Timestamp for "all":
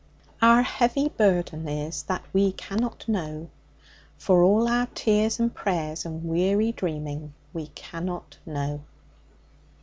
4.41-4.67